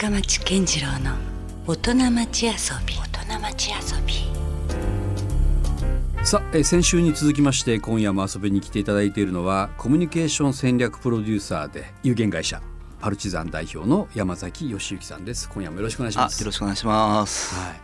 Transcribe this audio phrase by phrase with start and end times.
[0.00, 1.16] 深町健次郎の
[1.66, 2.52] 大人町遊
[2.86, 2.94] び。
[2.94, 3.76] 大人町遊
[4.06, 4.14] び。
[6.24, 12.62] さあ、えー先週に続きまして今夜も遊びに来ていただいているのはコミュニケーション戦略プロデューサーで有限会社
[13.00, 15.48] パルチザン代表の山崎義之さんです。
[15.48, 17.56] 今夜もよろしくお願いしあよますろしくお願いします。
[17.56, 17.76] はい。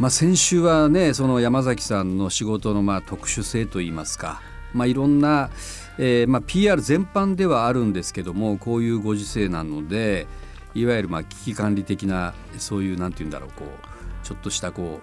[0.00, 4.42] まあ、先週はねその山崎さんの仕事のまあ特殊性といいますか、
[4.72, 5.50] まあ、いろんな、
[5.98, 10.26] えーまあ、PR 全般ではあるんですけどもこういうご時世なので
[10.74, 15.00] いわゆるまあ危機管理的なそういうなんて言うんだろうこうちょっとしたこ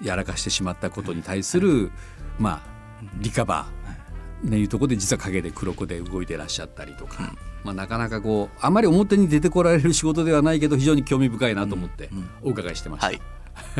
[0.00, 1.90] うやらかしてしまったことに対する、
[2.38, 12.10] まあ、リカバー、ね、いうところで実は陰で黒子で動いてらっしゃったりとか、まあ、なかなかこうあまり表に出てこられる仕事ではないけど非常に興味深いなと思って
[12.42, 13.06] お伺いしてました。
[13.06, 13.20] はい。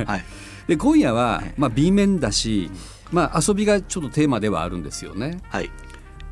[0.04, 0.24] はい。
[0.66, 2.70] で今夜は、まあ、B 面だし、
[3.12, 5.40] まあ、遊びがちょっとテーマではあるんですよね。
[5.48, 5.70] はい。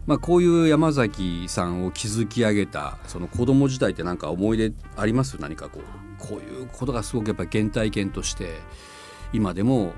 [0.08, 5.36] まあ、こういう山崎さんを築き上げたその子供時代って何か思い出あります？
[5.38, 5.82] 何かこう
[6.18, 8.54] こういうことがすごくやっぱ原体験として
[9.34, 9.92] 今でも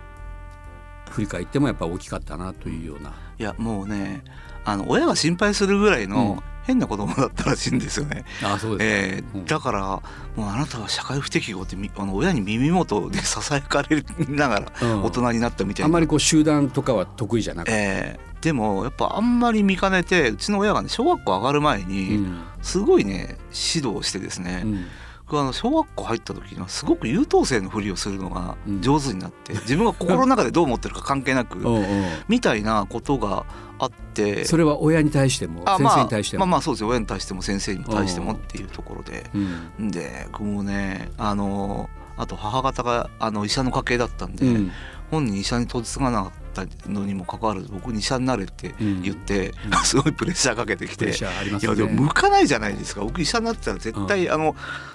[1.11, 3.15] 振り返ってもやっぱ大きかったなというような。
[3.39, 4.25] いやもうね
[4.65, 6.11] あの親が心配するぐらいうん。
[6.11, 8.25] の変な子供だったらしいんですよね。
[8.45, 10.03] あそうですえーだからも
[10.39, 15.03] うあなたは社会不適合ってみあの親に耳元でささやかれながらうん。
[15.05, 15.87] 大人になったみたいな。
[15.87, 17.67] あんまりこう集団とかは得意じゃなく。
[17.67, 18.21] て、え。
[18.41, 22.41] ーでもやっぱあんまり見かねてうちの親がね小学校上がる前うにん。
[22.63, 23.37] すごいね
[23.75, 24.85] 指導してですね、うん
[25.31, 28.83] 僕あの小学校入った時にはすごく優等生のふりをするのがうん。
[28.83, 31.59] 上手になって、自分が心の中でどう思ってるか関係なく、
[32.27, 33.47] みたいなことが
[33.79, 36.41] あってそれは親に対しても先生に対しても？
[36.41, 36.89] まあ、まあまあそうですよ。
[36.89, 39.31] 親に対しても先生に対してもっていうところで。
[39.79, 39.91] うん。
[39.91, 44.73] でもうねあのあと母方があの医者の家系だったんで、うん。
[45.13, 49.03] 本人医者に嫁がなかったのにもかかわらず僕に医者になれってうん。
[49.03, 49.79] 言って、うん。
[49.85, 53.01] すごいプレッシャーかけてきてプレッシャーありますいやでも向かないじゃないですか。
[53.03, 54.55] 僕医者になってたら絶対、あの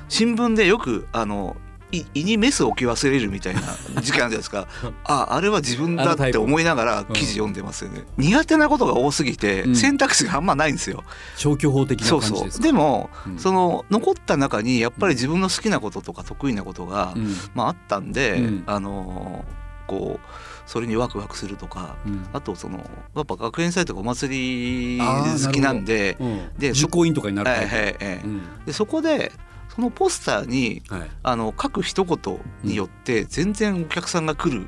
[0.09, 1.55] 新聞でよくあの
[1.91, 3.61] い胃にメス置き忘れるみたいな
[4.01, 4.67] 事件あるじゃないですか。
[5.05, 9.75] ああれは自分だって思いながら記事読んでますよね、苦手なことが多すぎてうん。
[9.75, 11.03] 選択肢があんまないんですよ、
[11.37, 12.63] 消去法的なそうそう感じですか？
[12.63, 13.37] でも、うん。
[13.39, 17.35] その残った中にやっぱり自分の好きなこととか得意なことが、うん。
[17.53, 18.63] まああったんで、うん。
[18.65, 19.45] あの
[19.87, 20.27] こう
[20.65, 22.25] それにワクワクするとかうん。
[22.33, 22.79] あとその
[23.15, 26.49] やっぱ学園祭とかお祭り好きなんでうん。
[26.57, 27.95] で実行委員とかになるはいはいはい。
[28.23, 28.41] うん。
[28.65, 29.31] でそこで
[29.75, 31.09] そのポスターにはい。
[31.23, 34.67] あの書く一言によって全然お客さんが来る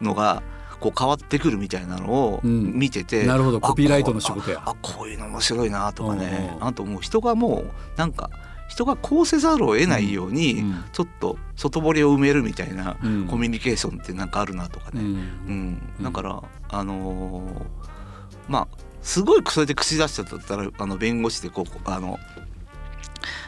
[0.00, 0.42] のが
[0.80, 2.72] こう変わってくるみたいなのをうん。
[2.72, 3.58] 見てて、なるほど。
[3.58, 4.62] あコピーライトの仕事や。
[4.64, 6.48] ああこういうの面白いなとかね。
[6.52, 6.66] うんうん。
[6.66, 8.30] あともう人がもうなんか
[8.70, 13.26] 人がこうせざるを得ないように、うんちょっと外堀を埋めるみたいなうん。
[13.26, 15.82] コミュニケーションってなんかあるなとかね、うん。
[16.00, 17.62] だからあのー
[18.48, 18.68] まあ
[19.02, 22.18] すごいそれで口出しちゃったらあの弁護士でこうあの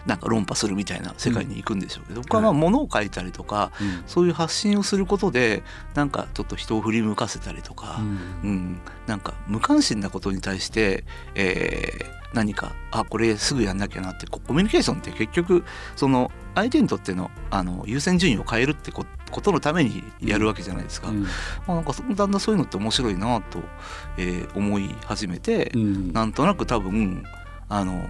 [0.07, 4.03] なんか論破するみたいな世界に行くんでしょうけど、僕はまあはい物を書いたりとか、うん。
[4.07, 5.63] そういう発信をすることで
[5.95, 8.51] なんかちょっと人を振り向かせたりとか、うん。
[8.51, 8.81] うん。
[9.07, 15.65] なんか無関心なことに対して、えー何かあこれすぐやんなきゃなってコミュニケーションって結局
[15.97, 21.09] その相手にとってのあの優先順位を変えるってこことのためにやるわけじゃないですか。
[21.09, 21.23] うん。
[21.23, 21.29] ま
[21.69, 23.61] あ、なんかそだんだんそういうのって面白いなと、
[24.19, 26.13] えー思い始めて、うん。
[26.13, 27.23] なんとなく多分
[27.69, 28.03] あの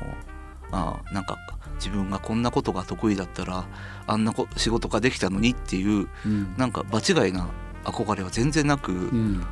[0.72, 1.38] あなんか
[1.76, 3.64] 自分がこんなことが得意だったら
[4.06, 6.54] あんなこ仕事ができたのにっていううん。
[6.56, 7.48] なんか場違いな
[7.84, 9.44] 憧れは全然なく、うん。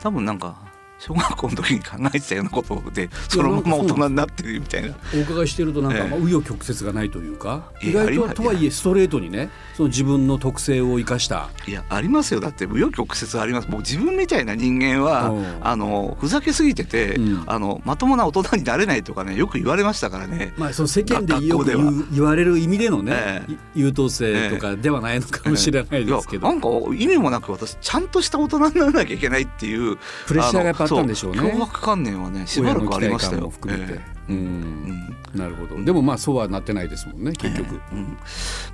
[0.00, 0.56] 多分なんか
[0.98, 4.94] 小学校の時に考えてたようなことでそのまま大人になってるみたいな。
[5.14, 11.50] お伺いしてるとなんか、紆余曲折がないというか意外ととはいえストレートにねその自分の特性を生かした。
[11.66, 12.40] いやありますよ。
[12.40, 13.68] だって紆余曲折あります。
[13.68, 15.46] もう自分みたいな人間はうん。
[15.60, 17.44] あのふざけすぎてて、うん。
[17.46, 20.52] あのまともな大人になれないとかねよく言われましたからね。
[20.56, 21.66] まあ、その世間でよく
[22.12, 23.42] 言われる意味でのね、
[23.74, 31.40] 優等生とかではないのかもしれないですけど、なんか意味もなく私ちゃんとした大人にならなきゃいけないっていうプレッシャーがやっぱあったんでしょうね。
[31.40, 33.50] 脅迫観念はねしばらくありましたよ。
[33.50, 34.32] 含めて、えうえ。
[34.32, 34.36] うん。
[34.36, 35.16] ん。
[35.34, 35.82] なるほど。
[35.84, 37.96] でもまあそうはなってないですもんね結局、ええ。
[37.96, 38.18] うん。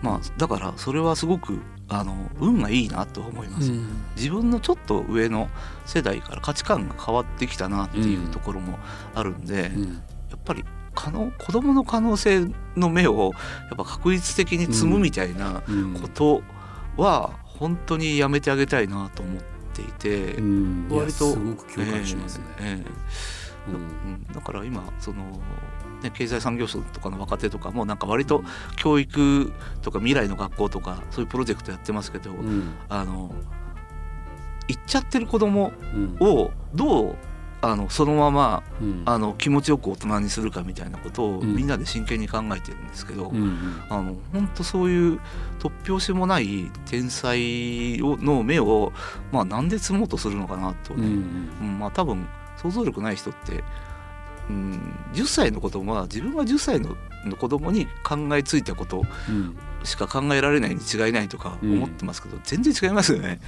[0.03, 3.87] まあだからそれはすごくあの運がいいなと思います、うん。
[4.17, 5.49] 自分のちょっと上の
[5.85, 8.79] 世代から価値観が変わってきたなっていうところも
[9.15, 9.83] あるんで、うん。
[10.31, 10.65] やっぱり
[10.95, 13.33] 可能子供の可能性の目を
[13.69, 15.95] やっぱ確率的に積むみたいなうん。
[15.95, 16.43] こと
[16.97, 20.89] は本当にやめてあげたいなと思っていて、うん。
[20.91, 22.91] 割とすごく共感しますね、えええ
[23.71, 23.73] え。
[23.73, 24.27] うん。
[24.35, 25.41] だから今その、
[26.03, 28.45] ね、経済産業省とかの若手とかもなんか割と
[28.77, 32.75] 教育とか未来の学校とかそういうプロジェクトやってますけど、うん。
[32.89, 33.35] あの
[34.69, 36.17] 行っちゃってる子供うん。
[36.21, 37.17] をどう
[37.63, 39.03] あのそのままうん。
[39.07, 41.55] あの気持ちよく大人にするかみたいなことをうん。
[41.55, 43.83] みんなで真剣に考えてるんですけど、うんうん。
[43.89, 45.21] あの本当そういう
[45.61, 48.93] 突拍子もない天才をの目を、
[49.31, 51.79] まあ、なんで積もうとするのかなとね、うんうん。
[51.79, 52.27] まあ多分
[52.57, 53.63] 想像力ない人って、
[54.51, 59.57] うん、10歳の子供は自分が10歳のの子供に考えついたことうん。
[59.85, 63.41] しか考えられないに違いないとか思ってますけど、全然違いますよね。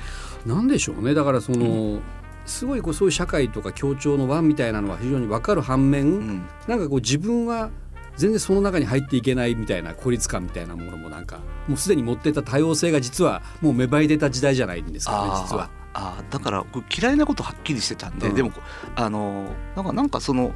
[0.46, 1.14] なんでしょうね。
[1.14, 2.00] だからその、
[2.46, 6.46] すごいこうそういう社会とか協調の輪みたいなのは非常に分かる反面、うん。
[6.68, 7.70] なんかこう自分は
[8.16, 15.70] 全然その中に入っていけないみたいな孤立感みたいなものもなんかもうすでに持ってた多様性が実はもう芽生え出た時代じゃないんですかね実は。
[15.94, 16.32] あー。
[16.32, 16.64] だから
[16.96, 18.34] 嫌いなことはっきりしてたんで、うん。
[18.34, 18.52] でも
[18.94, 20.52] あのなんかなんかその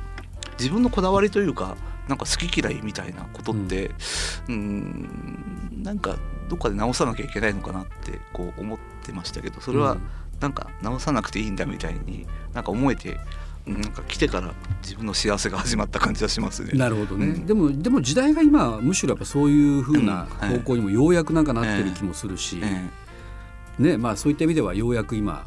[0.59, 1.77] 自分のこだわりというか
[2.09, 3.91] なんか好き嫌いみたいなことって
[4.49, 5.09] うん。
[5.83, 6.17] なんか
[6.49, 9.99] どっかで直さなきゃいけないのかなってこう思ってましたけどそれは
[10.41, 13.19] なんか直さなくていいんだみたいになんか思えて
[13.67, 16.73] うんなんか来てから自分の幸せが始まった感じはしますね。
[16.73, 17.47] なるほどね、うん。
[17.47, 20.49] でもでも時代が今むしろやっぱそういうふうなうん。
[20.49, 20.59] はい。
[20.59, 22.89] 方向にもようやくなんかなってる気もするし、え
[23.79, 23.83] え。
[23.83, 25.47] ねまあそういった意味ではようやく今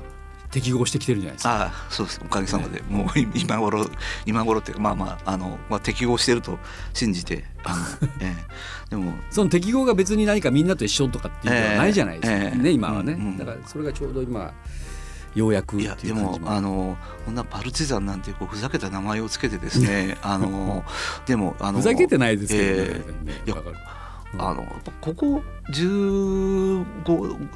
[0.52, 1.64] 適合してきてるんじゃないですか。
[1.64, 2.22] ああそうです。
[2.24, 3.90] おかげさまで、もう今頃
[4.26, 6.60] 今頃ってまあまああの、まあ、適合してると
[6.94, 12.58] 信じてあの、ええ、でもその適合が別に何かみんなと一緒とかっていうのはないじゃないですか、ええ。
[12.58, 13.38] ね今はね、うんうん。
[13.38, 14.54] だからそれがちょうど今
[15.36, 20.84] ようやくいやでもあのこんなパルチザンなんてこうふざけた名前をつけてですねあの
[21.26, 23.76] でもあのふざけてないですけどね、え全然いやわかる。
[24.38, 24.66] あの
[25.02, 25.44] ここ
[25.74, 26.86] 15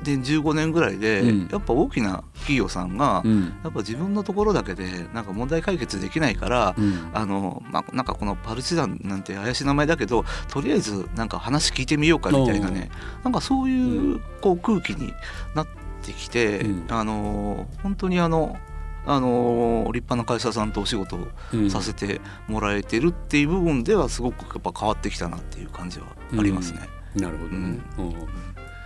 [0.03, 1.47] 年15年ぐらいで、うん。
[1.51, 3.53] やっぱ大きな企業さんが、うん。
[3.63, 7.09] やっぱ自分のところだけでなんか問題解決できないから、うん。
[7.13, 12.89] あのまあ、なんかこのパルチザンなんて怪しい名前だけどとりあえずなんか話聞いてみようかみたいなね
[13.23, 15.13] なんかそういうこう空気に
[15.53, 16.87] なってきて、うん。
[16.89, 18.57] あの本当にあの
[19.05, 21.69] あの立派な会社さんとお仕事をうん。
[21.69, 26.07] させてもらえてるっていう部分ではすごくやっぱ変わってきたなっていう感じは
[26.37, 26.79] ありますね。
[27.15, 28.15] なるほどね、うん。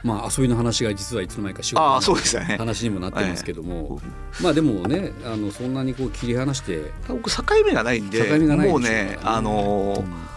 [0.03, 2.57] まあ遊びの話が実はいつの間にか仕事のそうですよね。
[2.57, 3.99] 話にもなってますけども、
[4.41, 10.28] まあでもねあのそんなにこう切り離して、僕境目がないんでもうねあのうん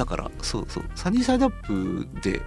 [0.00, 0.84] だからそうそう。
[0.94, 2.40] サニーサイドアップで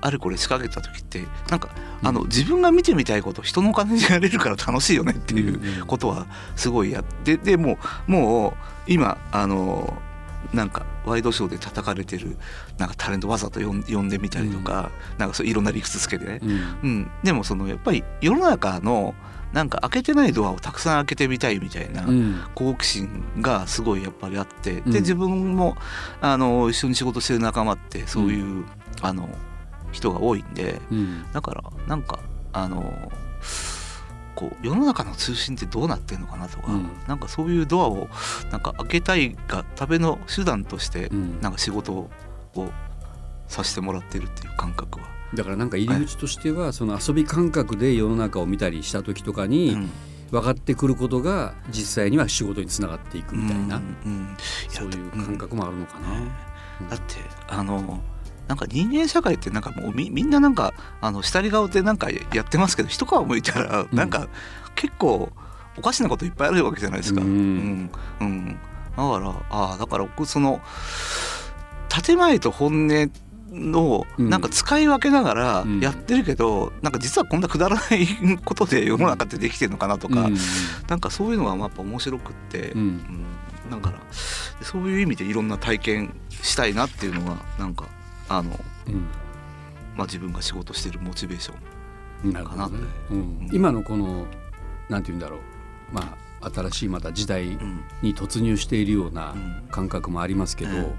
[0.00, 1.70] あれこれ仕掛けた時ってなんか、
[2.04, 8.52] あの自分が見てみたいこと人のお金にやれるから楽しいよねっていうことはすごいやってでもうもう
[8.86, 10.00] 今あの
[10.54, 12.36] なんかワイドショーで叩かれてる
[12.78, 16.50] なんかタレントわざと呼んでみたりとか、なんかそういろんな理屈つけてね、うん。
[16.50, 16.52] う
[16.86, 19.16] ん、でもそのやっぱり世の中の
[19.52, 22.40] なんか開けてないドアをたくさん開けてみたいみたいな、うん。
[22.54, 24.90] 好奇心がすごいやっぱりあって、うん。
[24.92, 25.76] で自分も
[26.20, 28.64] あの一緒に仕事してる仲間ってそういう、
[29.02, 29.28] あの
[29.92, 31.32] 人が多いんでうん。
[31.32, 32.20] だからなんか
[32.52, 33.10] あの
[34.36, 36.88] こう世の中の通信ってどうなってんのかなとか、うん。
[37.08, 38.08] なんかそういうドアを
[38.52, 41.40] なんか開けたいがための手段として、うん。
[41.40, 42.08] なんか仕事を
[43.48, 45.19] させてもらってるっていう感覚は。
[45.34, 49.90] だからなんか入り口としてはその遊び感覚で世の中を見たりした時とかにうん。
[50.30, 54.36] 分かってくることが実際には仕事につながっていくみたいな、うんうん
[54.68, 56.20] そういう感覚もあるのかな。
[56.20, 56.30] ね。
[56.88, 57.16] だって
[57.48, 58.00] あの
[58.46, 63.96] なんか人間社会ってなんかもうみみんななんかあの下り顔でなんかやってますけど一皮むいたらうん。
[63.96, 64.28] なんか
[64.76, 65.32] 結構
[65.76, 67.22] おかしなこといっぱいあるわけじゃないですか。
[67.22, 67.32] ううん
[67.86, 67.90] ん。
[68.20, 68.46] うん。
[68.46, 68.54] だ
[68.96, 70.60] からああだから僕その
[72.04, 73.10] 建前と本音
[73.52, 74.30] のうん。
[74.30, 75.80] なんか使い分けながらうん。
[75.80, 78.06] やってるけど、なんか実はこんなくだらない
[78.44, 80.36] ことで世の中ってできてるのかなとか、うん
[80.88, 82.80] なんかそういうのがやっぱ面白くって、うん。
[82.80, 82.82] う
[83.68, 83.98] ん、だから
[84.62, 87.86] そういう意味でいろんな体験したいなっていうのがなんか
[88.28, 89.06] あの、うん。
[89.96, 92.32] まあ、自分が仕事してるモチベーション。
[92.32, 92.76] かなって。
[93.10, 93.48] うん。
[93.52, 94.26] 今のこの
[94.88, 95.40] なんて言うんだろう。
[95.92, 99.68] まあ新しいまた時代うんに突入しているようなうん。
[99.70, 100.94] 感覚もありますけど、え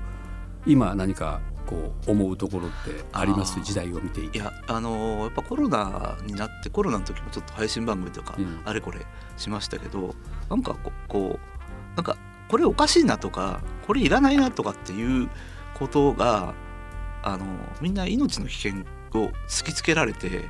[0.66, 1.42] 今何か
[1.72, 3.60] こう思うところってあります？
[3.62, 4.38] 時代を見ていて。
[4.38, 8.62] いやあのやっぱコロナになってコロナの時もちょっと配信番組とかうん。
[8.66, 9.00] あれこれ
[9.38, 10.14] しましたけど、
[10.50, 12.18] なんかここうなんか
[12.50, 15.30] これおかしいなとかこれいらないなとかっていう
[15.80, 16.54] ことが
[17.24, 17.46] あの
[17.80, 18.74] みんな命の危険
[19.14, 20.50] を突きつけられて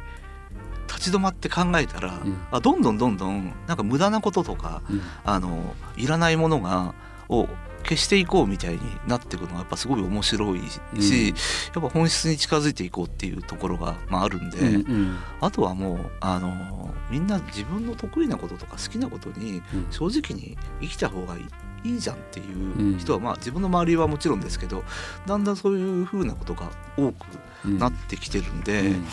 [0.88, 2.38] 立ち止まって考えたら、うん。
[2.52, 5.02] あどんどんどんどんなんか無駄なこととかうん。
[5.24, 6.96] あのいらないものが
[7.30, 7.48] を
[7.82, 11.28] 消していこうみたいになっていくのがやっぱすごい面白いし、うん。
[11.28, 11.36] やっ
[11.74, 15.18] ぱ本質に近づいていこうっていうところが、まあ、あるんで、うんうん。
[15.40, 19.88] あとはもうあのみんな自分の得意なこととか好きなことにうん。
[19.90, 21.46] 正直に生きた方がいい
[21.84, 22.44] いいじゃんってう
[22.82, 24.84] んいう人は、まあ自分の周りはもちろんですけど
[25.26, 27.26] だんだんそういう風なことが多く
[27.66, 29.06] うんなってきてるんで、うん。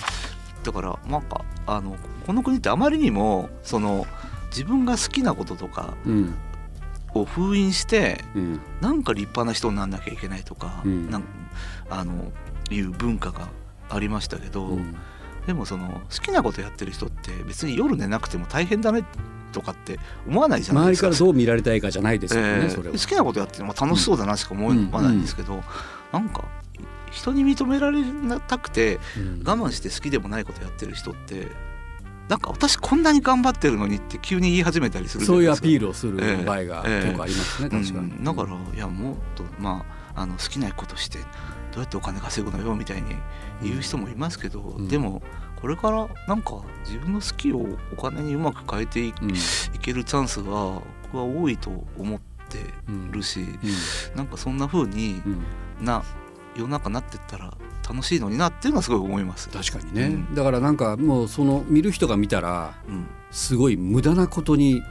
[0.62, 1.96] だからなんかあの
[2.26, 4.06] この国ってあまりにもその
[4.50, 6.34] 自分が好きなこととかうん
[7.20, 8.60] を封印してうん。
[8.80, 11.10] なんか立派な人になんなきゃいけないとか,、うん。
[11.10, 11.25] なん
[11.90, 12.32] あの
[12.70, 13.48] いう文化が
[13.90, 14.94] ありましたけど、うん。
[15.46, 19.04] でもその好きなことやってる人って別に夜寝なくても大変だね
[19.52, 19.98] とかって
[20.28, 21.06] 思わないじゃないですか。
[21.06, 22.92] 周りからどう見られたいかじゃないですよね、えーそれは。
[22.92, 25.22] 好きなことやっても楽しそうだなしか思わないん。
[25.22, 25.62] ですけど、
[26.12, 26.44] なんか
[27.10, 28.02] 人に認められ
[28.46, 29.42] たくてうん。
[29.42, 31.48] 我慢して好きでもないことやってる人って
[32.28, 38.25] なんか私こんなに頑張ってるのにって急に言い始めたりするそういうアピールをするええ場合がええ結構ありますね、確かに、うん。
[38.25, 41.25] だからいやもっとまああの好きなことしてど
[41.76, 43.14] うやってお金稼ぐのよみたいに
[43.62, 44.88] 言う人もいますけど、ん。
[44.88, 45.23] でも
[45.56, 47.66] これからなんか自分の好きを
[47.97, 49.32] お金にうまく変えてい,、うん。
[49.80, 52.58] けるチャンスが僕は多いと思って
[53.11, 53.47] るし、
[54.14, 55.32] なんかそんな風にうん。
[55.32, 55.44] うん
[55.80, 56.02] な
[56.56, 57.56] 世の中になってったら
[57.88, 59.49] 楽しいのになっていうのはすごい思います。
[59.49, 60.35] 確かにね、うん。
[60.35, 63.07] だからなんかもうその見る人が見たらうん。
[63.30, 64.83] すごい無駄なことに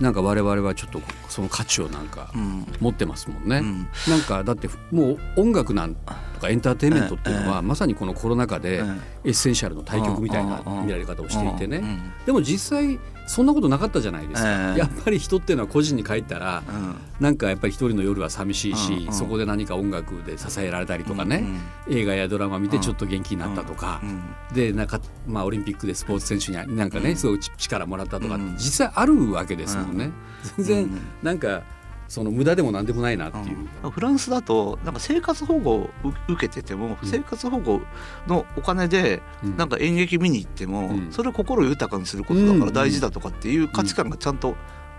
[0.00, 2.66] なんか我々はちょっとその価値をなんかうん。
[2.80, 3.58] 持ってますもんね。
[3.58, 3.88] うん。
[4.08, 6.00] なんかだってもう音楽なんと
[6.40, 8.82] かエンターテインメントっていうのはまさにこのコロナ禍で
[9.24, 11.78] エッセンシャルの対極みたいな見られ方をしていてね。
[11.78, 12.12] うん。
[12.26, 14.78] でも実際そんなことなかったじゃないですか、ええ。
[14.78, 16.96] やっぱり人っていうのは個人に帰ったらうん。
[17.20, 21.44] なんかやっぱり一人の夜は寂しいし、そこで何か音楽で支えられたりとかね、
[21.88, 21.94] うん。
[21.94, 24.22] 映画やドラマ見てちょっと元気になったとか、うん。
[24.54, 27.16] でなんか、まあ、オリンピックでスポーツ選手になんかね、うん。
[27.16, 28.54] すごい力もらったとか、うん。
[28.54, 30.10] 実際あるわけですもんね。
[30.56, 31.62] 全然、うんなんか
[32.08, 33.68] その無駄でも何でもないなっていう。
[33.84, 33.90] うん。
[33.90, 35.90] フランスだとなんか生活保護を
[36.28, 37.08] 受けてても、うん。
[37.08, 37.82] 生活保護
[38.26, 39.56] のお金でうん。
[39.56, 41.12] なんか演劇見に行っても、うん。
[41.12, 44.56] それを心豊かにすることだから大事だとかっていう価値観がちゃんと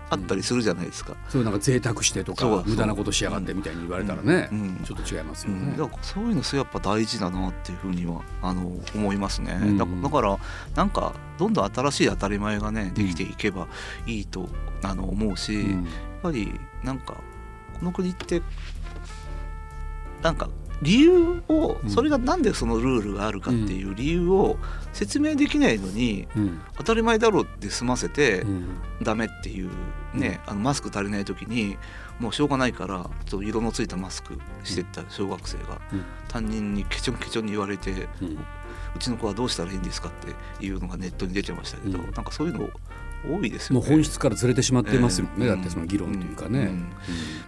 [0.08, 1.16] あったりするじゃないですか。
[1.28, 4.80] そういうなんか贅沢してとかそう無駄なことしやがってみたいに言われたらね、うん。
[4.84, 5.72] ちょっと違いますよね。
[5.72, 5.76] うん、。
[5.76, 9.78] だからそういうのやっぱ大事だなっていうふうにはあの思いますね、うん。
[9.78, 10.38] だだから
[10.76, 13.66] なんかどんどん新しい当たり前がねできていけば
[14.06, 14.48] いいと
[14.82, 15.76] あの思うし、
[16.22, 17.14] ぱりなんか
[17.78, 18.42] この国って
[20.22, 20.48] なんか
[20.82, 24.56] 理由をうんそれがなんでそのルールがあるかっていう理由を
[24.92, 26.60] 説明できないのにうん。
[26.78, 28.64] 当たり前だろうって済ませてうん。
[29.02, 29.70] ダメっていう
[30.14, 31.76] ねあのマスク足りない時に
[32.18, 35.80] もうしょうがないからちょっと色のついたマスクしてった小学生が。
[35.92, 36.04] うん。
[36.28, 40.12] 担任にケチョンケチョンに言われてうちの子はどうしたらいいんですかっ
[40.60, 42.04] ていうのがネットに出てましたけど、うん。
[42.12, 42.68] なんかそういうの
[43.28, 43.86] 多いですよね。
[43.86, 46.66] もう本質からずれてしまってますもんね、ええだってその議論というかね、うん。
[46.66, 46.86] うん。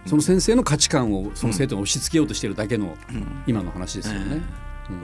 [0.05, 3.43] その先生の価値観をその生徒に押し付けようとしてるだけのうん。
[3.47, 4.41] 今の話ですよね。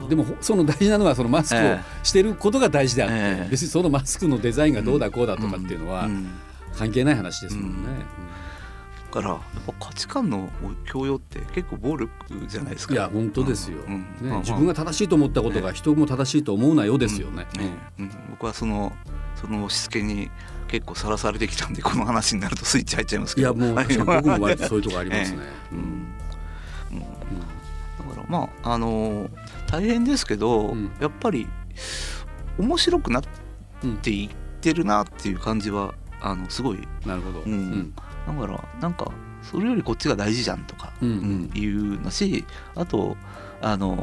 [0.08, 3.48] でもほその大事なのはそのマスクをえしてることが大事であって、ええ。
[3.50, 6.28] 別にそのマスクのデザインがどうだこうだとかっていうのはうん。
[6.76, 7.88] 関係ない話ですもんね。
[9.12, 10.48] だからやっぱ価値観の
[10.84, 12.12] 強要って結構暴力
[12.46, 12.94] じゃないですか。
[12.94, 14.00] いや本当ですよ、うん。
[14.20, 17.46] ね自分が正しいと思ったことが人も正しいと思うなよですよね。
[17.98, 18.04] うん。
[18.04, 18.10] うん。
[18.30, 18.92] 僕はその
[19.34, 20.30] その押し付けに
[20.70, 23.54] 結構さらされてきたんでこの話になるとスイッチ入っちゃいますけど。
[23.54, 23.74] いやもう
[24.06, 25.38] 僕も割とそういうとこありますね。
[25.72, 25.80] ううん。
[25.80, 25.84] ん。
[25.84, 27.00] うん。
[27.00, 29.30] だからまああのー
[29.70, 30.90] 大変ですけど、うん。
[31.00, 31.46] やっぱり
[32.58, 33.22] 面白くなっ
[34.02, 34.28] ていっ
[34.60, 36.78] てるなっていう感じはあのすごい。
[37.06, 37.40] なるほど。
[37.40, 37.92] うん。
[37.94, 39.10] だからなんか
[39.42, 41.14] それよりこっちが大事じゃんとか、うんうん。
[41.14, 42.44] うんいうのし
[42.76, 43.16] あと
[43.62, 43.96] あの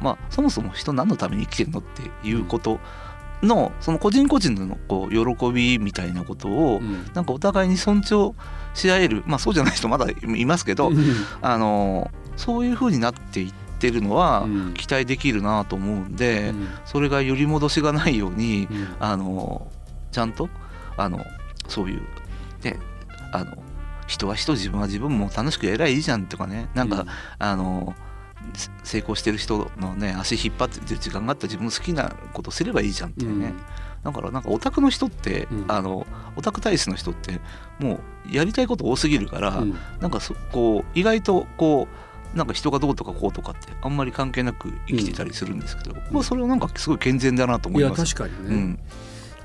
[0.00, 2.80] ーまあそもそも人何のために生きてるのっていうこと
[3.42, 7.04] の、その個人個人のこう喜びみたいなことを、うん。
[7.14, 8.34] なんかお互いに尊重
[8.74, 10.96] し合えるまあそうじゃない人 まだいますけど、うん。
[11.42, 14.74] あのそういう風になっていってるのはうん。
[14.74, 16.68] 期待できるなと思うんで、うん。
[16.84, 18.88] それが揺り戻しがないように、うん。
[19.00, 19.68] あの
[20.12, 20.48] ちゃんと
[20.96, 21.24] あの
[21.68, 22.02] そういう
[22.62, 22.78] ね
[23.32, 23.56] あの
[24.06, 27.06] 人は人自分は自分も楽しくやりゃいいじゃんとかねなんか、
[27.38, 28.09] あのせ
[28.82, 33.52] 成功してる人のね足引っ張ってる時間があったら自分の好きなことすればいいじゃんっていうね、
[34.02, 35.64] だからなんかオタクの人って、うん。
[35.68, 36.06] あの
[36.36, 37.40] オタク体質の人って
[37.78, 39.78] もうやりたいこと多すぎるから、うん。
[40.00, 41.88] なんかそこう意外とこ
[42.34, 48.14] うなんか人がどうとかこうとかってあんまり関係なく生きてたりするんですけど、僕はそれはなんかすごい健全だなと思います。
[48.14, 48.78] 確かにね、うん。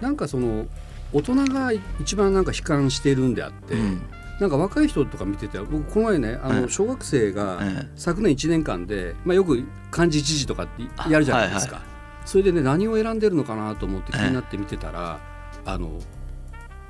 [0.02, 0.66] なんかその
[1.14, 1.72] 大人が
[2.02, 4.02] 一番なんか悲観してるんであって、うん
[4.40, 11.82] なんか若い人とか見てて僕この前ねあええの小学生がえ昨年1年間で、まあ、よく漢字一字とかってやるじゃないですか、
[12.26, 15.22] それでね何を選んでるのかなと思って気になって見てたら、
[15.64, 16.00] あの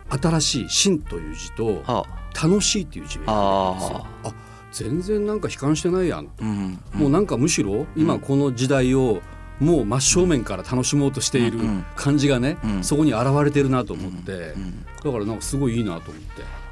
[0.09, 2.05] 新しい「新」という字とは
[2.41, 4.07] 「楽しい」っていう字があるんですよ。
[4.23, 4.33] あ
[4.71, 9.21] 全然なんか悲観してないやん、うんもうなんかむしろ今この時代を
[9.59, 12.83] もう真正面から楽しもうとしているうん感じがね、うん。
[12.83, 14.85] そこに現れてるなと思って、うん。
[15.01, 16.64] だからなんかすごいいいなと思って。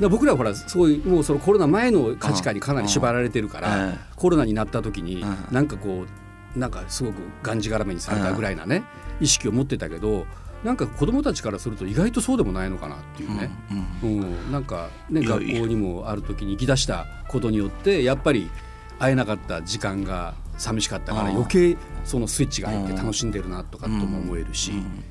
[0.00, 6.04] ら僕らはほらすごいもうそのコロナ前の価値観にかなり縛られてるから、ええコロナになった時にうんなんかこ
[6.54, 8.84] うなんかすごくがんじがらめにされたぐらいなね、
[9.20, 10.26] 意識を持ってたけど
[10.64, 13.50] なんか子どもたちからすると意外とそうでもないのかなっていうね、
[14.02, 18.50] うんうんなんかね学校にもある時に行き出したことによってやっぱり
[18.98, 25.04] 会えなかった時間が寂しかったから余計そのスイッチが入ってうん楽しんでるなとかとも思えるし、うん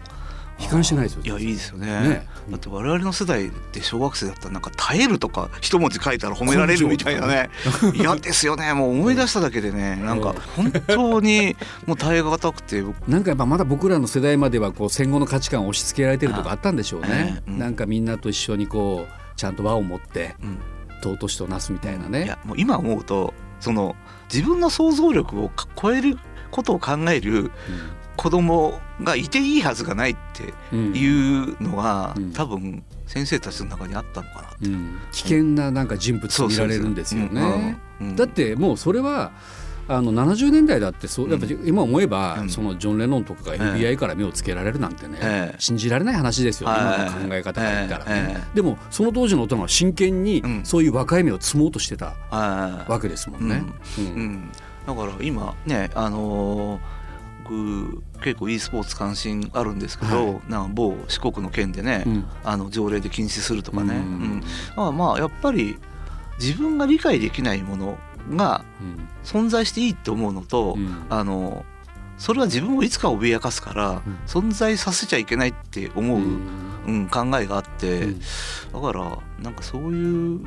[0.62, 1.88] 悲観してないですよいやいいですよね。
[1.88, 2.28] ね。
[2.50, 7.50] だって我々の世代で小学生だったらなんか耐えるとか一文字書いたら褒められるみたいなね。
[7.96, 8.74] 嫌ですよね。
[8.74, 9.96] もう思い出しただけでね。
[9.96, 12.84] なんか本当にもう耐え難くて。
[13.08, 17.08] なんかやっぱまだ僕らの世代まではこう戦後の価値観を押し付けられてるとかあったんでしょうね。
[17.12, 17.44] え。
[17.48, 17.60] えうん。
[17.60, 20.60] なんかみんなと一緒にこうちゃんと輪を持ってうん。
[21.02, 22.28] 尊しとなすみたいないね。
[22.28, 23.96] やもう今思うとその
[24.32, 25.52] 自分の想像力を
[25.82, 26.18] 超える
[26.52, 27.52] ことを考える
[28.20, 32.34] 子供がいていいはずがないってうんいうのは、うん。
[32.34, 34.68] 多分先生たちの中にあったのかなって。
[34.68, 35.00] うん。
[35.14, 37.78] 危険ななんか人物と見られるんですよね。
[38.18, 39.32] だってもうそれは
[39.88, 42.50] あの70年代だってそうやっぱり今思えば、うん。
[42.50, 46.80] そのジョン・レノンとかがえ FBI から目をつけられるなんてね、ええ信じられない話ですよ、はい。
[47.10, 50.62] 今の考え方から言ったらね、でもその当時の大人は真剣にうん。
[50.66, 52.92] そういう若い目を積もうとしてたはい。
[52.92, 53.64] わけですもんね。
[54.86, 56.99] だから今ねあのー
[57.50, 62.26] 僕結構 e スポーツ関心あるんですけど、はなんか某四国の県でね、うん。
[62.44, 64.04] あの条例で禁止するとかね、ううん。
[64.38, 64.44] ん
[64.76, 65.78] まあまあやっぱり
[66.40, 67.98] 自分が理解できないもの
[68.36, 69.08] がうん。
[69.24, 71.06] 存在していいって思うのと、うん。
[71.10, 71.66] あの
[72.18, 74.18] それは自分をいつか脅かすから、うん。
[74.28, 76.22] 存在させちゃいけないって思う、う
[76.88, 78.20] うんん考えがあって、うん。
[78.20, 80.46] だからなんかそういう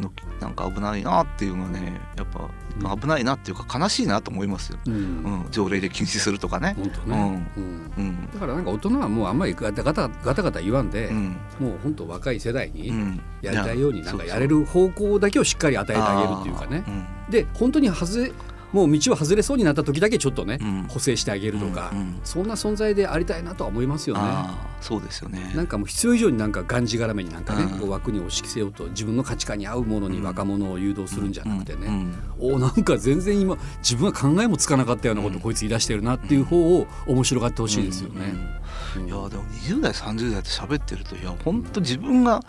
[0.00, 2.48] のなんか危ないなっていうのはねやっぱ、
[2.78, 4.94] まあ危ないなっていうか悲しいなと思いますよ、うん。
[4.94, 6.74] うん、条例で禁止するとかね。
[7.06, 7.90] ね、うん。
[7.96, 8.30] うん。
[8.32, 11.36] だからなんか大人はもうあんまりガタガタガタガタ言わんで、うん。
[11.60, 16.84] もう本当若い世代にうん、やりたいようになんかやれる方向だけをしっかり与えてあげるっていうかね。
[17.30, 18.32] で本当に外れ
[18.74, 20.82] もう道を外れそうになった時だけちょっとね、うん。
[20.88, 24.22] 補正してあげるとか、うんうんそんな存在でありたいなとは思いますよね。
[24.80, 25.52] そうですよね。
[25.54, 27.88] なんかもう必要以上になんかがんじがらめになんかね、うん。
[27.88, 38.34] 枠に押し着せようと自分の価値観に合うものに若者を誘導するんじゃなくてね、うんおなんか全然今自分は考えもつかなかったようなことをこいつ言い出してるなっていう方を面白がってほしいですよね。
[38.96, 42.42] うんいやでも20代30代って喋ってるといや本当自分が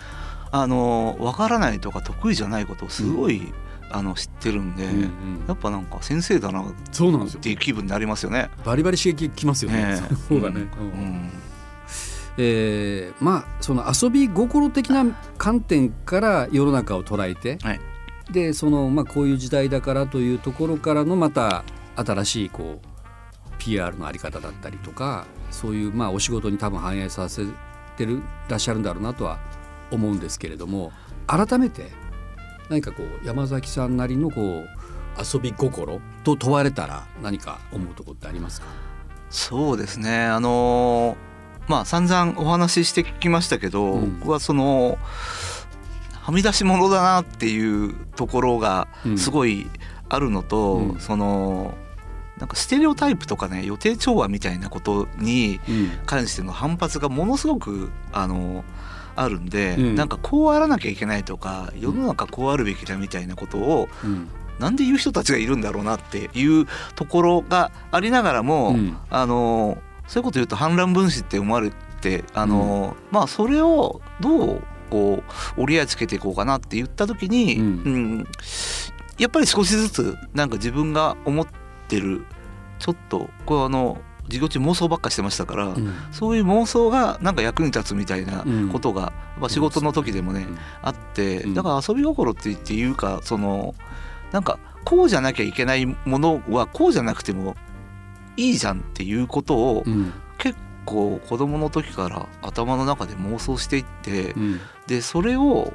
[0.52, 3.52] あの分からないとか得意じゃないことをすごい、
[3.91, 5.43] あの知ってるんで、うんうん。
[5.48, 7.39] やっぱなんか先生だなっそうなんですよ。
[7.41, 8.50] ていう気分になりますよね。
[8.63, 9.84] バリバリ刺激きますよね。
[9.84, 9.95] ね。
[10.28, 10.62] その方がね。
[10.62, 10.89] ううん。
[10.89, 11.32] ん
[12.38, 15.06] えーまあその遊び心的な
[15.38, 17.80] 観点から世の中を捉えて、はい。
[18.32, 21.63] でそのまあこういう時代だからというところからのまた
[21.95, 22.88] 新しいこう
[23.60, 27.45] PR のあり方だったりとかそういうまあお仕事に多分反映させ
[27.98, 29.39] てるらっしゃるんだろうなとは
[29.91, 30.91] 思うんですけれども
[31.28, 31.91] 改めて
[32.69, 34.67] 何かこう山崎さんなりのこう
[35.21, 38.67] 遊び心と問われたら何か思うところってありますか？
[39.30, 40.25] そうですね。
[40.25, 41.36] あのー
[41.67, 44.19] まあ散々お話ししてきましたけど、うん。
[44.19, 44.99] 僕はその
[46.21, 49.17] はみ出し物だなっていうところがうん。
[49.17, 49.67] すごい
[50.08, 50.99] あるのと、うん。
[50.99, 51.73] その
[52.38, 55.89] なんかステレオタイプとかね予定調和みたいなことにうん。
[56.06, 58.63] 関しての反発がものすごくあの
[59.15, 59.95] あるんで、うん。
[59.95, 64.30] なんかこうあらなきゃいけないとか世の中こうあるべきだみたいなことをうん。
[64.60, 68.97] なんで言う人たちがいるんだろうなっていうところがありながらも、うん。
[69.10, 75.23] あのそういうこと言うと反乱分子って思われてあの、まあそれをどうこ
[75.58, 77.63] う折り合いつけていこうかなって言った時に、うん。
[77.63, 77.69] う
[78.21, 78.25] ん
[79.17, 81.47] やっぱり少しずつなんか自分が思っ
[81.88, 82.25] てる
[82.80, 85.94] ちょっとこうあの授業中妄想ばっかしてましたから、うん。
[86.12, 88.70] そういう妄想がなんか役に立つみたいなうん。
[88.70, 90.58] ことが、まあ、仕事の時でもね、うん。
[90.82, 91.54] あってうん。
[91.54, 93.76] だから遊び心って言っていうかその
[94.32, 97.56] なんかこうじゃなきゃいけないものはこうじゃなくても
[98.38, 100.14] いいじゃんっていうことをうん。
[100.38, 104.60] 結構子供の時から頭の中で妄想していってうん。
[104.88, 105.74] でそれを、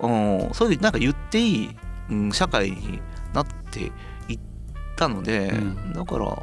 [0.00, 1.76] うん、それでなんか言っていい、
[2.10, 3.00] うん、社会に
[3.34, 3.92] なって
[4.28, 4.38] いっ
[4.96, 5.92] たので、うん。
[5.92, 6.36] だから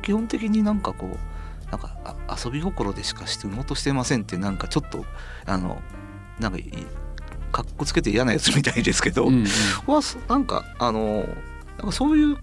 [0.00, 5.04] 基本的になんかこうなんかあ遊び心でしかして産もうとしてませんってなんかちょっと
[5.46, 5.80] あの
[6.38, 6.64] なんかい
[7.52, 9.44] かっこつけて嫌なやつみたいですけど、うん
[9.86, 11.26] はなんかあの
[11.78, 12.36] なんかそういう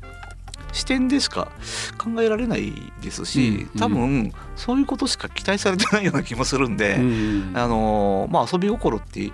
[0.72, 1.52] 視点でしか
[1.98, 7.52] 考えられないですし、うん多分そういうことしか期待されてないような気もするんで、うん。
[7.54, 9.30] あのまあ遊び心ってい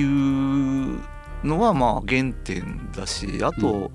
[0.00, 1.00] う
[1.44, 3.80] のはまあ原点だしあと、うん。
[3.82, 3.90] やっ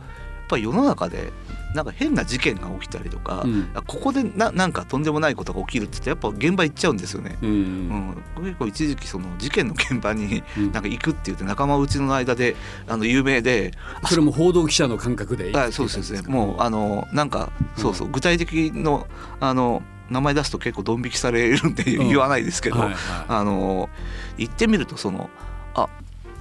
[0.49, 1.31] ぱり世の中で
[1.73, 3.69] なんか変な事件が起きたりとか、うん。
[3.87, 7.37] ここでななんかとんでもないことが起きるって言ってやっぱ現場行っちゃうんですよね。
[7.41, 7.89] ううん。
[8.11, 10.71] ん、結構一時期その事件の現場にうん。
[10.71, 12.55] なんか行くって言って仲間内の間で
[12.87, 13.71] あの有名で
[14.07, 18.09] それも報道記者の感覚であそうですねもうあのなんかそうそう。
[18.09, 19.07] 具体的の
[19.39, 22.97] あの名前出すと結構ドン引きされるんで言わないですけど、はいはい。
[23.27, 23.89] あの
[24.37, 25.29] 行ってみるとその
[25.73, 25.89] あ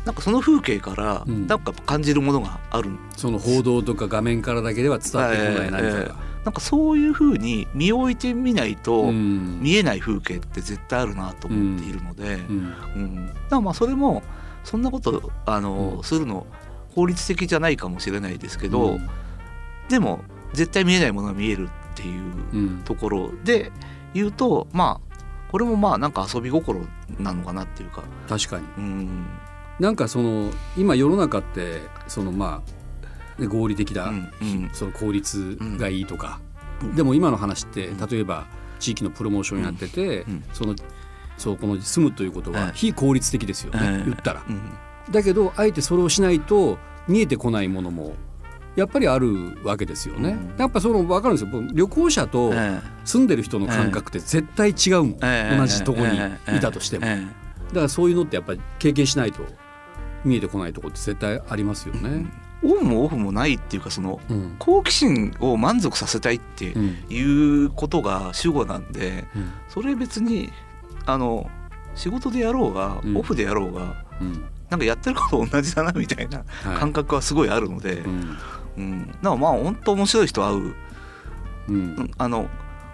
[0.05, 1.47] なんかその風景からうん。
[1.47, 6.17] なんか感じるものがある、その報道とか画面からだけでは伝わってこない何かええが。
[6.45, 9.61] なんかそういうふうに身を置いてみないとうん。
[9.61, 12.75] 見えない風景って絶対あるなと思っているので、うん。
[12.97, 14.23] うん、だからまあそれも
[14.65, 16.03] そんなことあの、うん。
[16.03, 16.47] するの
[16.95, 19.09] 法律的じゃないかもしれないですけど、うん。
[19.89, 20.21] でも
[20.53, 23.71] 絶対見えないものが見えるっていううんところで
[24.15, 25.13] 言うとまあ
[25.51, 26.81] これもまあなんか遊び心
[27.19, 28.65] なのかなっていうか、確かに。
[28.79, 29.27] うん
[29.83, 32.63] なんかその今世の中ってそのま
[33.37, 34.71] あね合理的だ、うんうん。
[34.73, 36.41] その効率がいいとか、
[36.83, 36.95] うん。
[36.95, 38.07] でも今の話ってうん。
[38.07, 38.47] 例えば
[38.79, 40.45] 地域のプロモーションやってて、うん。
[40.53, 40.77] その
[41.37, 44.45] そうこの住むということはええ非効率的ですよね、ええ言ったら。
[44.49, 44.61] うん。
[45.11, 48.15] だけどあえてそれをしないと見えてこないものも
[48.77, 50.39] やっぱりあるわけですよね。
[50.55, 50.61] うん。
[50.61, 51.51] やっぱその分かるんですよ。
[51.51, 57.27] 僕旅行者とえ住んでる人の感覚って絶対違うもん、ええ同じとこにええいたとしても、え
[57.71, 59.43] だからそういうのってやっぱり経験しないと
[60.25, 62.27] 見えてこないところって絶対ありますよえね。
[62.65, 64.57] オンもオフもないっていうかそのうん。
[64.59, 66.97] 好奇心を満足させたいってうん。
[67.11, 67.21] い
[67.67, 69.53] うことが主語なんでうん。
[69.69, 70.51] それ別に
[71.07, 71.51] あの
[71.95, 73.17] 仕事でやろうが、うん。
[73.17, 74.45] オフでやろうがうん。
[74.71, 76.77] なんかやってること同じだなみたいなはい。
[76.79, 78.05] 感覚はすごいあるので、
[78.77, 79.07] うん。
[79.07, 80.75] からまあ本当面白い人会う、
[82.19, 82.49] あの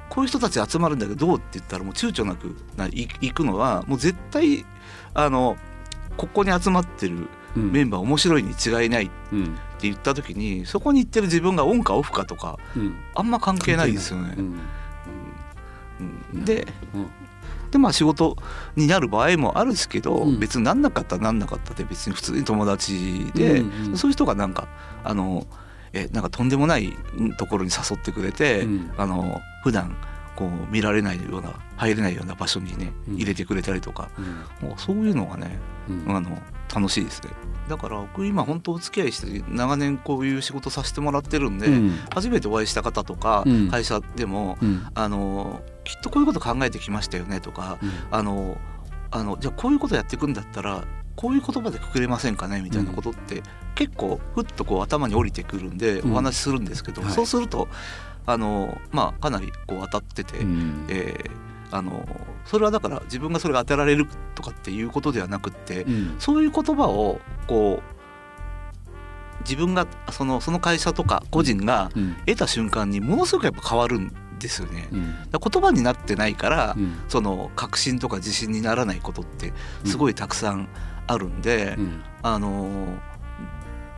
[0.09, 2.57] こういう人たち集まるんだけどどうって言ったらもう躊躇なく
[2.91, 4.65] 行くのはもう絶対
[5.15, 5.57] あの
[6.19, 7.73] ここに集まってるうん。
[7.73, 9.57] メンバー面白いに違いないってうん。
[9.81, 12.97] 言った時にそこに行ってる自分がオンかオフかとかうん。
[13.15, 14.37] あんま関係ないですよね。
[16.35, 17.11] でうん。
[17.71, 18.37] でまあ仕事
[18.77, 20.39] になる場合もあるんですけど、うん。
[20.41, 23.97] 別になんなかったらなんなかったで別に普通に友達で、うんうん。
[23.97, 24.69] そういう人がなんか
[25.05, 25.47] あの
[25.93, 26.97] えなんかとんでもない
[27.39, 28.91] ところに誘ってくれて、うん。
[28.99, 29.97] あの普段
[30.39, 33.15] こう見られないような入れないような場所にねうん。
[33.17, 34.09] 入れてくれたりとか、
[34.61, 34.69] うん。
[34.69, 36.17] もうそういうのがねうん。
[36.17, 36.41] あの
[36.73, 37.31] 楽しいですね。
[37.69, 41.99] だから僕今本当お付き合いして長年こういう仕事させてもらってるんで、うん。
[42.15, 43.69] 初めてお会いした方とか、うん。
[43.69, 44.87] 会社でもうん。
[44.95, 47.91] あのきっとこういうこと考えてきましたよねとか、うん。
[48.13, 48.57] あの
[49.11, 50.85] あのじゃあこういうことやっていくんだったら
[51.17, 52.61] こういう言葉でくくれませんかね？
[52.63, 53.43] みたいなことって、
[53.75, 56.13] 結構ふっとこう頭に降りてくるんでうん。
[56.13, 57.11] お話しするんですけど、はい。
[57.11, 57.67] そうすると
[58.29, 60.87] あの、まあ、かなりこう当たってて、うん。
[60.89, 61.31] えー
[61.71, 62.09] あの
[62.47, 66.17] それはだから自分がそれが当てられるとかっていうことではなくって、うん。
[66.19, 72.17] そういう言葉をこう自分がそのその会社とか個人がうん。
[72.25, 74.89] 得た瞬間にものすごくやっぱ変わるんですよね。
[74.93, 75.15] うん。
[75.31, 76.97] 言葉になってないから、うん。
[77.09, 79.53] その確信とか自信にならないことって
[79.85, 80.71] すごいたくさん
[81.07, 82.03] あるんで、うん。
[82.23, 83.18] あのー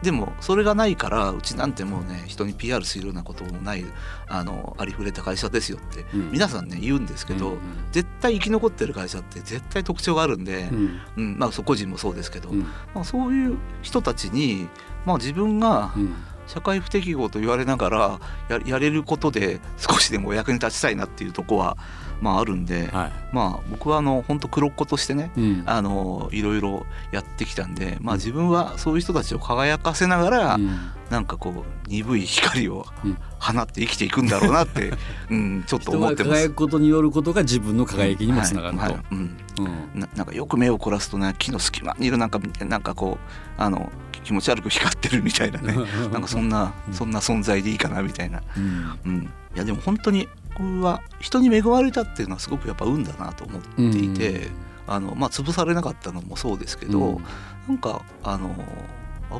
[0.02, 3.84] でもそれがないからうちなんてもうね人に PR するようなこともない
[4.28, 6.30] あのありふれた会社ですよってうん。
[6.32, 7.58] 皆さんね言うんですけど、うん
[7.92, 11.00] 絶対生き残ってる会社って絶対特徴があるんで、うん。
[11.16, 12.60] うんまあ、個人もそうですけど、うん。
[12.94, 14.68] まあ、そういう人たちに、
[15.04, 16.14] まあ、自分がうん。
[16.46, 21.76] 社会不適合と言われながらややれることで少しでもお役に立ちたいなっていうとこは、
[22.20, 23.12] まあ、あるんで、はい。
[23.32, 25.62] まあ僕はあの本当黒っ子としてねうん。
[25.66, 30.90] あのいろいろやってきたんで、まあ、自分はそういう人たちを輝かせながら、うん。
[31.10, 33.18] なんかこう鈍い光をうん。
[33.40, 34.92] 放って生きていくんだろうなって、
[35.30, 36.42] うん、ちょっと思ってます。
[36.42, 39.62] 輝くことによることが自分の輝きにもつながると。
[39.94, 43.18] ななんかよく目を凝らすとね木の隙間にいるなんかなんかこ
[43.58, 43.90] うあの
[44.22, 45.74] 気持ち悪く光ってるみたいなね。
[46.12, 48.98] なんかそんなうんそんな存在でいいかなみたいな、うん。
[49.06, 54.48] うん、いやでも本当に僕は人に恵まれたっていうのはすごくやっぱ運だなと思っていて、
[54.86, 57.24] あのまあ潰されなかったのもそうですけど、うん。
[57.68, 58.54] なんかあの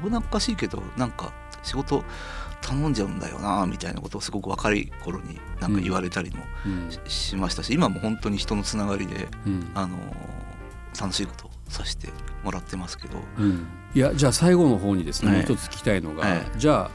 [0.00, 2.04] 危なっかしいけどなんか仕事
[2.62, 6.90] 頼んじゃうんだよなみたいなことをすごく若い頃になんか言われたりもうん。
[6.90, 9.70] し,、しましたし今も本当に人のつながりでうん。
[9.74, 9.96] あの
[10.98, 12.08] 楽しいことをさせて
[12.44, 13.66] もらってますけど、うん。
[13.94, 15.36] いやじゃあ最後の方にですね、はい。
[15.38, 16.46] もう一つ聞きたいのが、はい。
[16.56, 16.90] じゃあ、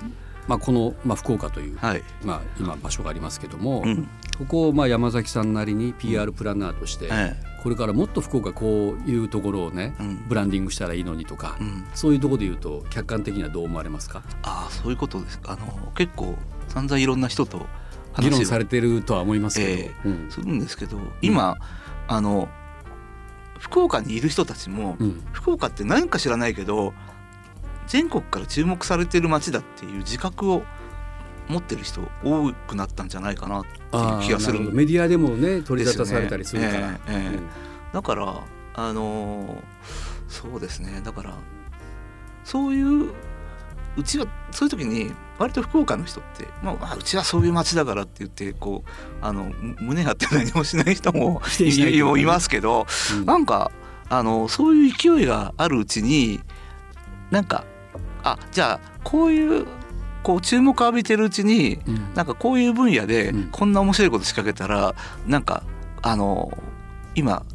[0.47, 4.08] まあ、この、まあ、福岡という、はい、まあ、今場所がありますけども、うん。
[4.38, 10.25] ここをまあ山崎さんなりに PR プランナーとして、えこれからもっと福岡こういうところをねえうん。
[10.27, 14.23] ブランディングしたらいいのにとか、うん、そういうところで言うと客観的にはどう思われますか？
[14.43, 15.39] ああそういうことです。
[15.39, 16.36] かあの結構
[16.67, 17.65] 散々いろんな人と
[18.19, 20.27] 議論されてるとは思いますけど、えうん。
[20.29, 21.55] するんですけど今、
[22.08, 22.49] あの
[23.58, 25.23] 福岡にいる人たちも、うん。
[25.31, 26.93] 福岡って何か知らないけど
[27.88, 30.63] 全国から注目されてる街だっていう自覚を
[31.48, 34.60] 持ってる人多くなったんじゃないかなっていう気がする。
[34.71, 36.91] メディアでもね取り沙汰されたりするから。
[36.91, 37.00] ね。
[37.08, 37.39] ええええ
[37.93, 38.41] だから
[38.74, 39.63] あのー
[40.28, 41.02] そうですね。
[41.04, 41.34] だから
[42.43, 43.12] そういう
[43.98, 48.89] うちはそういう時に割と福岡の人って、まあまあ、うちはそういう町だからって言ってこう
[49.21, 51.41] あのむ胸張って何もしない人も
[52.17, 53.26] いますけど、うん。
[53.26, 53.71] なんか
[54.10, 56.41] あのそういう勢いがあるうちに
[57.32, 57.65] なんか
[58.25, 59.65] あじゃあこういう
[60.23, 62.13] こう注目を浴びてるうちにうん。
[62.15, 63.49] なんかこういう分野でうん。
[63.51, 64.95] こんな面白いこと仕掛けたら
[65.27, 65.63] なんか
[66.01, 66.51] あの
[67.13, 67.45] 今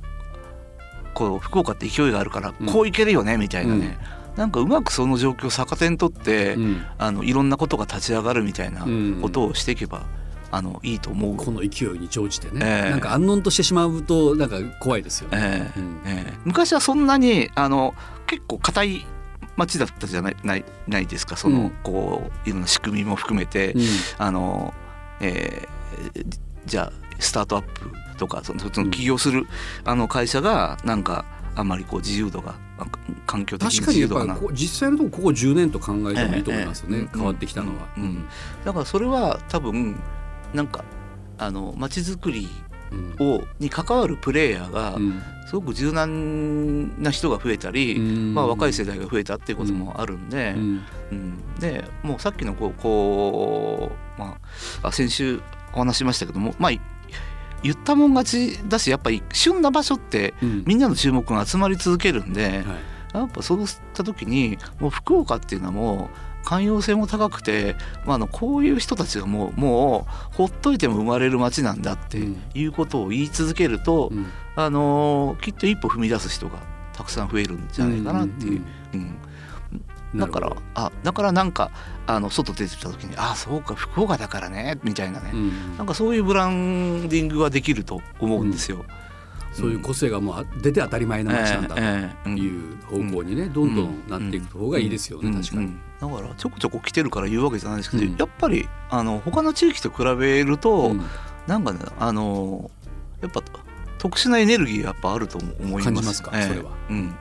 [1.12, 2.66] こう福岡って勢いがあるからうん。
[2.66, 3.98] こういけるよねみたいなね、
[4.36, 6.86] なんかうまくその状況を逆手にとって、うん。
[6.96, 9.18] あのいろんなことが立ち上がるみたいなうん。
[9.20, 10.06] ことをしていけば、
[10.52, 11.36] あのいいと思う。
[11.36, 12.90] この勢いに乗じてね、ええ。
[12.90, 15.38] なんか安穏としてしまうとなんか怖いですよね。
[15.40, 15.80] ええ。
[15.80, 16.00] うん。
[16.06, 16.38] ええ。
[16.44, 17.94] 昔はそんなにあの
[18.26, 19.06] 結構硬い
[19.60, 21.36] 町だったじゃないないないですか。
[21.36, 21.70] その、うん。
[21.82, 23.82] こういろんな仕組みも含めて、うん。
[24.18, 24.74] あの、
[25.20, 29.46] えーじゃあスタートアップとかそのその起業する、
[29.84, 31.24] あの会社がなんか
[31.56, 32.86] あんまりこう自由度があ
[33.26, 37.88] 環境的に確かに実際のところここ10年と考えてもいいと思いますよね、ええええ変わってきたのは。
[37.96, 38.28] うんうん
[38.64, 39.98] だからそれは多分
[40.54, 40.84] なんか
[41.38, 42.69] あの街づくりうん
[43.18, 45.22] をに関わるプレイヤーがうん。
[45.50, 48.34] すごく柔軟な人が増えたり、うん。
[48.34, 50.80] まあ、若い世代が増えたっていうこともあるんで、うん。
[51.10, 51.58] うん。
[51.58, 54.38] でもうさっきのこうこう、ま
[54.82, 55.40] あ、あ先週
[55.72, 56.80] お話ししましたけども、まあ、い
[57.64, 60.64] 言ったもん勝ちだしやっぱり旬な場所ってうん。
[60.68, 62.64] みんなの注目が集まり続けるんで、はい。
[63.12, 72.42] やっぱそうした時にもう福岡っていうのはもう寛容性も高くて、まあ、あのこういう人たちがもうもうほっといても生まれる街なんだってうん。
[72.54, 74.26] いうことを言い続けると、うん。
[74.56, 76.58] あのきっと一歩踏み出す人が
[76.92, 78.62] たくさん増えるんじゃないかなっていう。
[78.94, 79.16] うんうん
[80.14, 81.70] だからあだからなんか
[82.08, 85.76] あの外出てきた時にあそうか福岡だからねみたいなね、どうん。
[85.76, 88.84] なんかそういうブランディングができると思うんですよ。
[89.52, 91.74] そういう個性がもう出て当たり前の街なんだ
[92.24, 95.42] という方向にねどんどんなっていく方がいいですよねうん。
[95.42, 95.64] 確かに。
[95.64, 95.80] うん。
[96.00, 98.16] だからちょこちょこ来てるから言うわけじゃないですけど、うん。
[98.16, 101.02] やっぱりあの他の地域と比べると、うん。
[101.46, 102.70] なんかねあの
[103.20, 103.42] やっぱ
[103.98, 106.30] 特殊なエネルギーがやっぱあると思います感じますか？
[106.34, 106.42] ええ。
[106.48, 106.70] それは。
[106.88, 107.14] うん、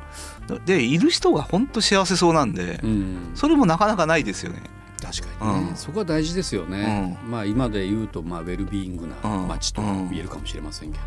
[0.66, 3.32] でいる人が本当幸せそうなんで、うん。
[3.36, 4.62] それもなかなかないですよね。
[5.02, 5.76] 確かにね、うん。
[5.76, 9.16] そこは大事ですよね、まあ今で言うとまあウェルビーイングな
[9.48, 11.04] 街とうん言えるかもしれませんけど、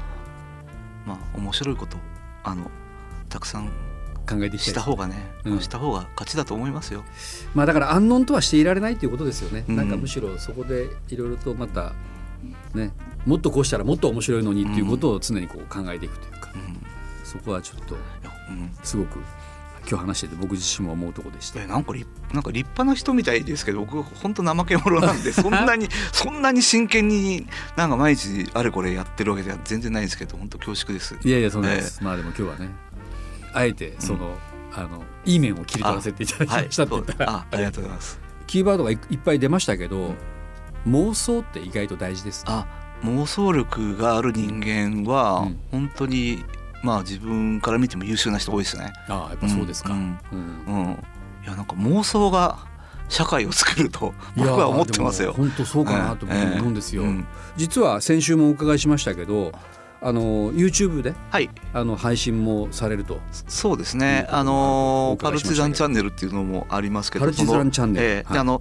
[1.06, 1.96] まあ面白いこと
[2.44, 2.70] あの
[3.28, 3.68] たくさん
[4.28, 5.60] 考えてした方がね、うん。
[5.60, 7.04] した方が勝ちだと思いますよ。
[7.54, 9.76] まあだから安穏とはしていられないということですよね、うん。
[9.76, 11.92] なんかむしろそこでいろいろとまた
[12.74, 12.92] ね
[13.26, 16.78] もっとこうしたらもっと面白いのにっていうことを常にこう考えていくというか、うん。
[17.24, 17.96] そこはちょっと
[18.82, 19.18] すごく
[19.88, 21.60] 今日話してて僕自身も思うところでした。
[21.60, 31.16] えなんか立なんか立派な人みたいですけど僕本当怠け者なんで そんなにそんなに真剣になんか毎日あれこれやってるわけでは全然ないんですけど本当恐縮です。
[31.22, 32.70] いやいやそんなです、まあでも今日はね
[33.52, 34.38] あえてその,、
[34.74, 38.20] あのいい面を切り取らせていただきはい、ましたって言ったら、あありがとうございます。
[38.46, 40.14] キーワードがいいっぱい出ましたけど、
[40.86, 42.52] 妄想って意外と大事ですね。
[42.52, 42.66] あ
[43.04, 45.60] 妄想力がある人間はうん。
[45.70, 46.44] 本当に、
[46.82, 48.92] まあ自分から見ても優秀な人多いですね。
[49.08, 50.98] ああやっぱそうですか、うん。
[51.44, 52.58] いやなんか妄想が
[53.08, 55.32] 社会を作ると僕は思ってますよ。
[55.32, 57.26] 本当そうかなと思うんですよ、ええうん。
[57.56, 59.52] 実は先週もお伺いしましたけど
[60.00, 61.48] あの YouTube ではい。
[61.72, 63.20] あの配信もされると。
[63.30, 68.06] そうですね、うんあのパルチザンチャンネルっていうのもありますけどパルチザンチャンネル。
[68.06, 68.32] ええ。
[68.32, 68.60] であの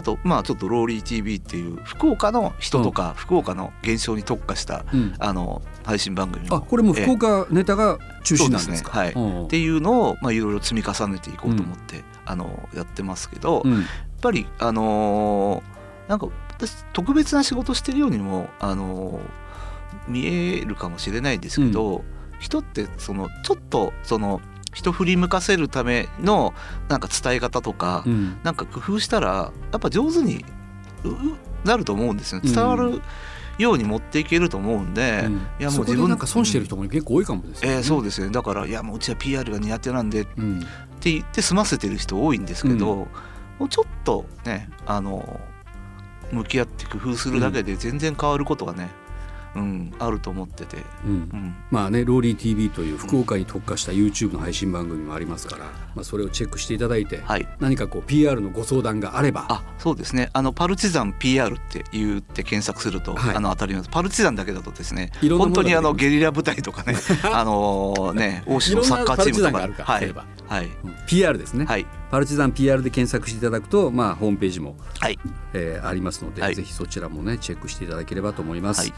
[0.00, 5.14] あとまあちょっとローリー TV っていう福岡の人とか、福岡の現象に特化したうん。
[5.18, 9.24] あの配信番組もあこれも福岡ネタが中心なんですか、そうですね。
[9.24, 9.44] うん。
[9.44, 13.86] っていうのをまあいろいろ積み重ねていこうと思って、あのやってますけど、やっうん
[14.22, 19.20] ぱりあのーなんか私特別な仕事してるようにもあのー
[20.08, 22.04] 見えるかもしれないですけど、
[22.38, 24.40] 人ってそのちょっとその
[24.72, 26.54] 人振り向かせるための
[26.88, 28.38] なんか伝え方とか、うん。
[28.42, 30.44] なんか工夫したらやっぱ上手に
[31.64, 32.40] なると思うんですよ。
[32.40, 32.54] ねうん。
[32.54, 33.02] 伝わる
[33.58, 35.34] ように持っていけると思うんで、うん。
[35.34, 38.30] いやもう自分なんか損してる人も結構多いかもですよね、えーそうですね。
[38.30, 40.60] だからいやもううちは PR が苦手なんでってうん。
[41.02, 42.98] 言って済ませてる人多いんですけど、うん。
[43.58, 45.40] もうちょっとねあの
[46.32, 48.88] 向き合って工夫するだけで全然変わることがね、
[49.56, 51.10] うん、あると思ってて、うん。
[51.10, 57.48] うん、まあねローリー TV という福岡に特化した YouTube の配信番組もありますから、まあ、それをチェックしていただいて、はい。
[57.58, 60.30] 何かこう PR のご相談があればあそうですね。
[60.32, 63.36] あのパルチザン PR って言って検索すると、はい。
[63.36, 63.88] あの当たります。
[63.90, 66.96] パルチザンだけだとですねいろんなものが本当にあのゲリラ部隊とかね
[67.32, 69.52] あのね欧州のサッカーチームとか。
[69.52, 70.14] からはい。
[70.48, 70.66] はい。
[70.84, 70.94] うん。
[71.06, 71.86] PR ですね、はい。
[72.10, 75.18] パルチザン PR で検索していただくと、まあ、ホームページも、はい。
[75.52, 76.54] えーありますので、はい。
[76.54, 78.92] ぜひそちらもねチェックしていただければと思います、はい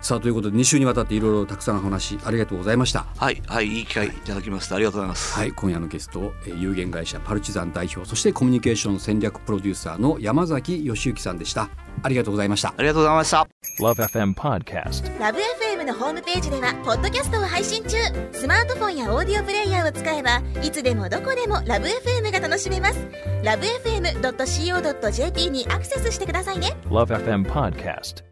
[0.00, 3.06] さあということで2週にわたっていろいろたくさんお話ありがとうございました。
[3.16, 4.76] はいはいいい機会いただきました。
[4.76, 5.34] ありがとうございます。
[5.34, 11.68] はい今夜のゲストえー有限会社パルチザン代表そしてコミュニケーション戦略プロデューサーの山崎義之さんでした。
[12.02, 12.74] ありがとうございました。
[12.76, 13.46] ありがとうございました。
[13.80, 15.18] Love FM Podcast.
[15.20, 17.96] ラブ f m のホームページではポッドキャストを配信中。
[18.32, 23.06] スマートフォンやオーディオプレイヤーを使えばいつでもどこでもラブ f m が楽しめます。
[23.44, 26.76] ラブ FM.co.jp にアクセスしてくださいね。
[26.86, 28.29] Love FM Podcast.